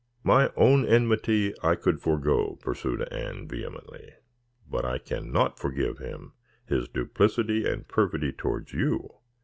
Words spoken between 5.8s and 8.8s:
him his duplicity and perfidy towards